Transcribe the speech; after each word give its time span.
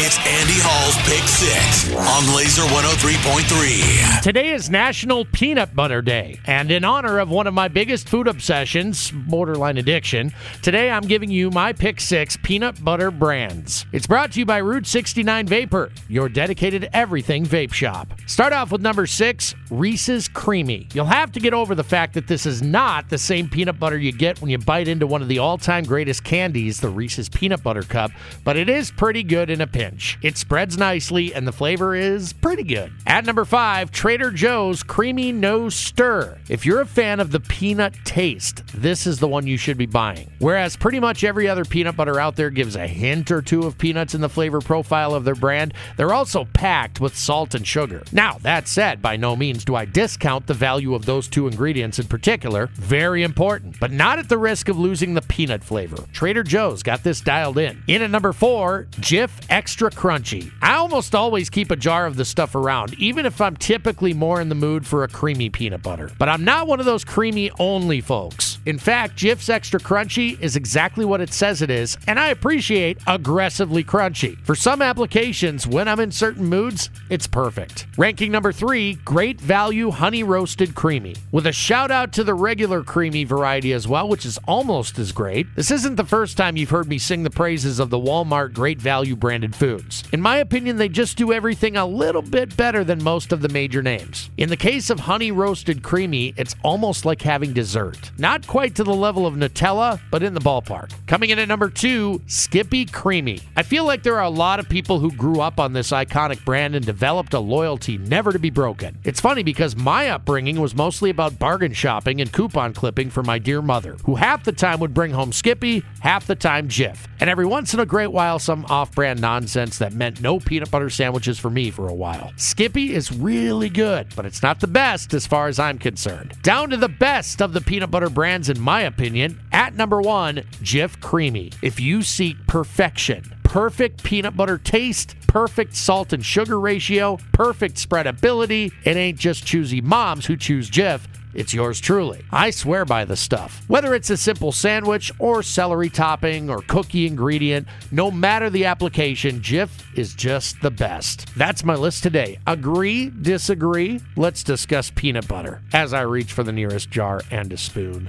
It's 0.00 0.16
Andy 0.18 0.54
Hall's 0.62 0.94
Pick 1.08 1.26
Six 1.26 1.92
on 1.92 2.36
Laser 2.36 2.62
103.3. 2.62 4.22
Today 4.22 4.50
is 4.50 4.70
National 4.70 5.24
Peanut 5.24 5.74
Butter 5.74 6.02
Day, 6.02 6.38
and 6.46 6.70
in 6.70 6.84
honor 6.84 7.18
of 7.18 7.30
one 7.30 7.48
of 7.48 7.54
my 7.54 7.66
biggest 7.66 8.08
food 8.08 8.28
obsessions, 8.28 9.10
borderline 9.10 9.76
addiction, 9.76 10.32
today 10.62 10.88
I'm 10.88 11.02
giving 11.02 11.32
you 11.32 11.50
my 11.50 11.72
Pick 11.72 12.00
Six 12.00 12.38
peanut 12.44 12.84
butter 12.84 13.10
brands. 13.10 13.86
It's 13.92 14.06
brought 14.06 14.30
to 14.32 14.38
you 14.38 14.46
by 14.46 14.58
Route 14.58 14.86
69 14.86 15.48
Vapor, 15.48 15.90
your 16.08 16.28
dedicated 16.28 16.88
everything 16.92 17.44
vape 17.44 17.72
shop. 17.72 18.06
Start 18.28 18.52
off 18.52 18.70
with 18.70 18.80
number 18.80 19.04
six, 19.04 19.56
Reese's 19.68 20.28
Creamy. 20.28 20.86
You'll 20.94 21.06
have 21.06 21.32
to 21.32 21.40
get 21.40 21.54
over 21.54 21.74
the 21.74 21.82
fact 21.82 22.14
that 22.14 22.28
this 22.28 22.46
is 22.46 22.62
not 22.62 23.10
the 23.10 23.18
same 23.18 23.48
peanut 23.48 23.80
butter 23.80 23.98
you 23.98 24.12
get 24.12 24.40
when 24.40 24.48
you 24.48 24.58
bite 24.58 24.86
into 24.86 25.08
one 25.08 25.22
of 25.22 25.28
the 25.28 25.40
all 25.40 25.58
time 25.58 25.82
greatest 25.82 26.22
candies, 26.22 26.78
the 26.78 26.88
Reese's 26.88 27.28
Peanut 27.28 27.64
Butter 27.64 27.82
Cup, 27.82 28.12
but 28.44 28.56
it 28.56 28.68
is 28.68 28.92
pretty 28.92 29.24
good 29.24 29.50
in 29.50 29.60
a 29.60 29.66
pinch. 29.66 29.87
It 30.22 30.36
spreads 30.36 30.76
nicely, 30.76 31.34
and 31.34 31.46
the 31.46 31.52
flavor 31.52 31.94
is 31.94 32.32
pretty 32.32 32.62
good. 32.62 32.92
At 33.06 33.24
number 33.24 33.44
five, 33.44 33.90
Trader 33.90 34.30
Joe's 34.30 34.82
Creamy 34.82 35.32
No 35.32 35.68
Stir. 35.68 36.38
If 36.48 36.66
you're 36.66 36.80
a 36.80 36.86
fan 36.86 37.20
of 37.20 37.30
the 37.30 37.40
peanut 37.40 37.94
taste, 38.04 38.62
this 38.74 39.06
is 39.06 39.18
the 39.18 39.28
one 39.28 39.46
you 39.46 39.56
should 39.56 39.78
be 39.78 39.86
buying. 39.86 40.30
Whereas 40.38 40.76
pretty 40.76 41.00
much 41.00 41.24
every 41.24 41.48
other 41.48 41.64
peanut 41.64 41.96
butter 41.96 42.20
out 42.20 42.36
there 42.36 42.50
gives 42.50 42.76
a 42.76 42.86
hint 42.86 43.30
or 43.30 43.42
two 43.42 43.62
of 43.62 43.78
peanuts 43.78 44.14
in 44.14 44.20
the 44.20 44.28
flavor 44.28 44.60
profile 44.60 45.14
of 45.14 45.24
their 45.24 45.34
brand, 45.34 45.74
they're 45.96 46.12
also 46.12 46.44
packed 46.52 47.00
with 47.00 47.16
salt 47.16 47.54
and 47.54 47.66
sugar. 47.66 48.02
Now, 48.12 48.38
that 48.42 48.68
said, 48.68 49.00
by 49.00 49.16
no 49.16 49.36
means 49.36 49.64
do 49.64 49.74
I 49.74 49.84
discount 49.84 50.46
the 50.46 50.54
value 50.54 50.94
of 50.94 51.06
those 51.06 51.28
two 51.28 51.46
ingredients 51.46 51.98
in 51.98 52.06
particular. 52.06 52.66
Very 52.74 53.22
important, 53.22 53.78
but 53.80 53.92
not 53.92 54.18
at 54.18 54.28
the 54.28 54.38
risk 54.38 54.68
of 54.68 54.78
losing 54.78 55.14
the 55.14 55.22
peanut 55.22 55.62
flavor. 55.62 56.04
Trader 56.12 56.42
Joe's 56.42 56.82
got 56.82 57.02
this 57.02 57.20
dialed 57.20 57.58
in. 57.58 57.82
In 57.86 58.02
at 58.02 58.10
number 58.10 58.32
four, 58.32 58.86
Jif 58.92 59.30
Extra 59.48 59.77
Crunchy. 59.86 60.50
I 60.62 60.74
almost 60.74 61.14
always 61.14 61.50
keep 61.50 61.70
a 61.70 61.76
jar 61.76 62.06
of 62.06 62.16
the 62.16 62.24
stuff 62.24 62.54
around, 62.54 62.94
even 62.94 63.26
if 63.26 63.40
I'm 63.40 63.56
typically 63.56 64.14
more 64.14 64.40
in 64.40 64.48
the 64.48 64.54
mood 64.54 64.86
for 64.86 65.04
a 65.04 65.08
creamy 65.08 65.50
peanut 65.50 65.82
butter. 65.82 66.10
But 66.18 66.28
I'm 66.28 66.44
not 66.44 66.66
one 66.66 66.80
of 66.80 66.86
those 66.86 67.04
creamy 67.04 67.50
only 67.58 68.00
folks. 68.00 68.47
In 68.66 68.78
fact, 68.78 69.16
Jif's 69.16 69.48
Extra 69.48 69.80
Crunchy 69.80 70.38
is 70.40 70.56
exactly 70.56 71.04
what 71.04 71.20
it 71.20 71.32
says 71.32 71.62
it 71.62 71.70
is, 71.70 71.96
and 72.06 72.18
I 72.18 72.28
appreciate 72.28 72.98
aggressively 73.06 73.84
crunchy. 73.84 74.38
For 74.44 74.54
some 74.54 74.82
applications, 74.82 75.66
when 75.66 75.88
I'm 75.88 76.00
in 76.00 76.10
certain 76.12 76.46
moods, 76.46 76.90
it's 77.10 77.26
perfect. 77.26 77.86
Ranking 77.96 78.32
number 78.32 78.52
three, 78.52 78.94
Great 79.04 79.40
Value 79.40 79.90
Honey 79.90 80.22
Roasted 80.22 80.74
Creamy. 80.74 81.16
With 81.32 81.46
a 81.46 81.52
shout 81.52 81.90
out 81.90 82.12
to 82.14 82.24
the 82.24 82.34
regular 82.34 82.82
creamy 82.82 83.24
variety 83.24 83.72
as 83.72 83.88
well, 83.88 84.08
which 84.08 84.26
is 84.26 84.38
almost 84.46 84.98
as 84.98 85.12
great. 85.12 85.46
This 85.56 85.70
isn't 85.70 85.96
the 85.96 86.04
first 86.04 86.36
time 86.36 86.56
you've 86.56 86.70
heard 86.70 86.88
me 86.88 86.98
sing 86.98 87.22
the 87.22 87.30
praises 87.30 87.78
of 87.78 87.90
the 87.90 87.98
Walmart 87.98 88.52
Great 88.52 88.80
Value 88.80 89.16
branded 89.16 89.54
foods. 89.54 90.04
In 90.12 90.20
my 90.20 90.38
opinion, 90.38 90.76
they 90.76 90.88
just 90.88 91.16
do 91.16 91.32
everything 91.32 91.76
a 91.76 91.86
little 91.86 92.22
bit 92.22 92.56
better 92.56 92.84
than 92.84 93.02
most 93.02 93.32
of 93.32 93.40
the 93.40 93.48
major 93.48 93.82
names. 93.82 94.30
In 94.36 94.48
the 94.48 94.56
case 94.56 94.90
of 94.90 95.00
Honey 95.00 95.30
Roasted 95.30 95.82
Creamy, 95.82 96.34
it's 96.36 96.56
almost 96.62 97.04
like 97.04 97.22
having 97.22 97.52
dessert. 97.52 98.10
Not 98.18 98.46
quite 98.48 98.74
to 98.74 98.82
the 98.82 98.94
level 98.94 99.26
of 99.26 99.34
Nutella, 99.34 100.00
but 100.10 100.22
in 100.22 100.32
the 100.32 100.40
ballpark. 100.40 100.90
Coming 101.06 101.30
in 101.30 101.38
at 101.38 101.46
number 101.46 101.68
two, 101.68 102.20
Skippy 102.26 102.86
Creamy. 102.86 103.40
I 103.54 103.62
feel 103.62 103.84
like 103.84 104.02
there 104.02 104.16
are 104.16 104.24
a 104.24 104.30
lot 104.30 104.58
of 104.58 104.68
people 104.68 104.98
who 104.98 105.12
grew 105.12 105.40
up 105.40 105.60
on 105.60 105.74
this 105.74 105.90
iconic 105.90 106.42
brand 106.46 106.74
and 106.74 106.84
developed 106.84 107.34
a 107.34 107.38
loyalty 107.38 107.98
never 107.98 108.32
to 108.32 108.38
be 108.38 108.48
broken. 108.48 108.98
It's 109.04 109.20
funny 109.20 109.42
because 109.42 109.76
my 109.76 110.08
upbringing 110.08 110.60
was 110.60 110.74
mostly 110.74 111.10
about 111.10 111.38
bargain 111.38 111.74
shopping 111.74 112.22
and 112.22 112.32
coupon 112.32 112.72
clipping 112.72 113.10
for 113.10 113.22
my 113.22 113.38
dear 113.38 113.60
mother, 113.60 113.96
who 114.04 114.14
half 114.14 114.44
the 114.44 114.52
time 114.52 114.80
would 114.80 114.94
bring 114.94 115.12
home 115.12 115.30
Skippy, 115.30 115.84
half 116.00 116.26
the 116.26 116.34
time 116.34 116.68
Jif, 116.68 117.06
and 117.20 117.28
every 117.30 117.46
once 117.46 117.74
in 117.74 117.80
a 117.80 117.86
great 117.86 118.12
while 118.12 118.38
some 118.38 118.64
off 118.66 118.94
brand 118.94 119.20
nonsense 119.20 119.78
that 119.78 119.92
meant 119.92 120.20
no 120.20 120.38
peanut 120.38 120.70
butter 120.70 120.90
sandwiches 120.90 121.38
for 121.38 121.50
me 121.50 121.70
for 121.70 121.88
a 121.88 121.94
while. 121.94 122.32
Skippy 122.36 122.94
is 122.94 123.12
really 123.12 123.68
good, 123.68 124.08
but 124.16 124.26
it's 124.26 124.42
not 124.42 124.60
the 124.60 124.66
best 124.66 125.14
as 125.14 125.26
far 125.26 125.48
as 125.48 125.58
I'm 125.58 125.78
concerned. 125.78 126.34
Down 126.42 126.70
to 126.70 126.76
the 126.76 126.88
best 126.88 127.42
of 127.42 127.52
the 127.52 127.60
peanut 127.60 127.90
butter 127.90 128.10
brands, 128.10 128.48
in 128.48 128.60
my 128.60 128.82
opinion, 128.82 129.40
at 129.52 129.74
number 129.74 130.00
one, 130.00 130.36
Jif 130.62 131.00
Creamy. 131.00 131.52
If 131.62 131.80
you 131.80 132.02
seek 132.02 132.36
perfection, 132.46 133.22
perfect 133.42 134.02
peanut 134.02 134.36
butter 134.36 134.58
taste, 134.58 135.16
perfect 135.26 135.74
salt 135.74 136.12
and 136.12 136.24
sugar 136.24 136.60
ratio, 136.60 137.18
perfect 137.32 137.76
spreadability. 137.76 138.72
It 138.84 138.96
ain't 138.96 139.18
just 139.18 139.44
choosy 139.44 139.80
moms 139.80 140.26
who 140.26 140.36
choose 140.36 140.70
Jif. 140.70 141.00
It's 141.34 141.54
yours 141.54 141.80
truly. 141.80 142.24
I 142.30 142.50
swear 142.50 142.84
by 142.84 143.04
the 143.04 143.16
stuff. 143.16 143.62
Whether 143.68 143.94
it's 143.94 144.10
a 144.10 144.16
simple 144.16 144.52
sandwich 144.52 145.12
or 145.18 145.42
celery 145.42 145.90
topping 145.90 146.50
or 146.50 146.62
cookie 146.62 147.06
ingredient, 147.06 147.68
no 147.90 148.10
matter 148.10 148.50
the 148.50 148.64
application, 148.64 149.40
Jif 149.40 149.68
is 149.96 150.14
just 150.14 150.60
the 150.60 150.70
best. 150.70 151.26
That's 151.36 151.64
my 151.64 151.74
list 151.74 152.02
today. 152.02 152.38
Agree, 152.46 153.10
disagree? 153.10 154.00
Let's 154.16 154.42
discuss 154.42 154.90
peanut 154.94 155.28
butter 155.28 155.62
as 155.72 155.92
I 155.92 156.02
reach 156.02 156.32
for 156.32 156.42
the 156.42 156.52
nearest 156.52 156.90
jar 156.90 157.22
and 157.30 157.52
a 157.52 157.56
spoon. 157.56 158.08